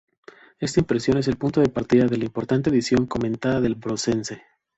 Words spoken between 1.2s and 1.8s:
el punto de